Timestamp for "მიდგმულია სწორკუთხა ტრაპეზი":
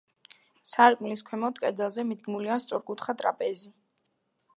2.13-3.71